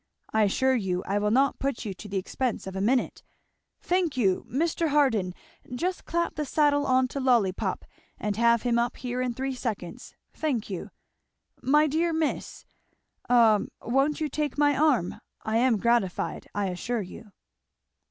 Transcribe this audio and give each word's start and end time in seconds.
I 0.33 0.41
assure 0.45 0.73
you 0.73 1.03
I 1.05 1.19
will 1.19 1.29
not 1.29 1.59
put 1.59 1.85
you 1.85 1.93
to 1.93 2.07
the 2.09 2.17
expense 2.17 2.65
of 2.65 2.75
a 2.75 2.81
minute 2.81 3.21
Thank 3.81 4.17
you! 4.17 4.47
Mr. 4.51 4.87
Harden! 4.87 5.31
Just 5.75 6.05
clap 6.05 6.33
the 6.33 6.43
saddle 6.43 6.87
on 6.87 7.07
to 7.09 7.19
Lollypop 7.19 7.85
and 8.17 8.35
have 8.35 8.63
him 8.63 8.79
up 8.79 8.97
here 8.97 9.21
in 9.21 9.35
three 9.35 9.53
seconds. 9.53 10.15
Thank 10.33 10.71
you! 10.71 10.89
My 11.61 11.85
dear 11.85 12.13
Miss 12.13 12.65
a 13.29 13.61
won't 13.83 14.19
you 14.19 14.27
take 14.27 14.57
my 14.57 14.75
arm? 14.75 15.21
I 15.43 15.57
am 15.57 15.77
gratified, 15.77 16.47
I 16.55 16.69
assure 16.69 17.03
you." 17.03 17.31